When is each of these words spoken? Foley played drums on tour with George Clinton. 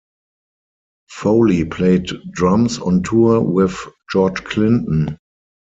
Foley 1.11 1.63
played 1.63 2.07
drums 2.31 2.79
on 2.79 3.03
tour 3.03 3.39
with 3.39 3.77
George 4.11 4.43
Clinton. 4.43 5.19